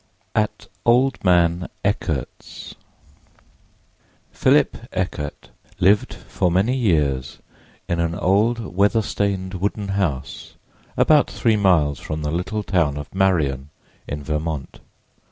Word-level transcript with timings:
AT 0.33 0.65
OLD 0.83 1.23
MAN 1.23 1.69
ECKERT'S 1.85 2.73
PHILIP 4.31 4.75
ECKERT 4.93 5.49
lived 5.79 6.15
for 6.15 6.49
many 6.49 6.75
years 6.75 7.37
in 7.87 7.99
an 7.99 8.15
old, 8.15 8.75
weather 8.75 9.03
stained 9.03 9.53
wooden 9.53 9.89
house 9.89 10.55
about 10.97 11.29
three 11.29 11.55
miles 11.55 11.99
from 11.99 12.23
the 12.23 12.31
little 12.31 12.63
town 12.63 12.97
of 12.97 13.13
Marion, 13.13 13.69
in 14.07 14.23
Vermont. 14.23 14.79